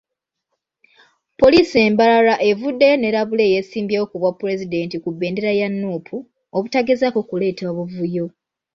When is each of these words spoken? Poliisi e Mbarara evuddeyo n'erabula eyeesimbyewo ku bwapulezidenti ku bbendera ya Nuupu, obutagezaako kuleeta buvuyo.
Poliisi 1.39 1.75
e 1.85 1.87
Mbarara 1.93 2.35
evuddeyo 2.49 2.95
n'erabula 2.97 3.43
eyeesimbyewo 3.45 4.05
ku 4.11 4.15
bwapulezidenti 4.21 4.95
ku 5.03 5.09
bbendera 5.11 5.51
ya 5.59 5.67
Nuupu, 5.71 6.17
obutagezaako 6.55 7.19
kuleeta 7.29 7.65
buvuyo. 7.75 8.25